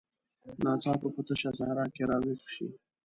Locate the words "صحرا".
1.57-1.85